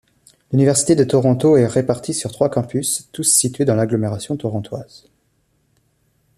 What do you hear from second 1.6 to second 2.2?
répartie